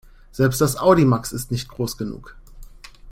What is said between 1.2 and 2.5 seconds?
ist nicht groß genug.